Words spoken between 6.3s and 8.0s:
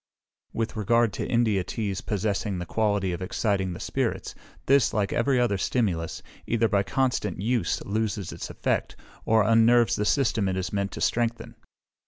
either by constant use